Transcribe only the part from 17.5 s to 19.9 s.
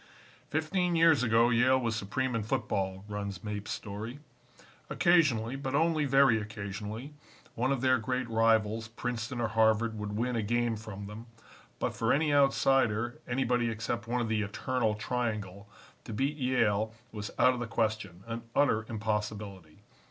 of the question an utter impossibility.